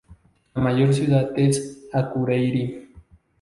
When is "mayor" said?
0.63-0.91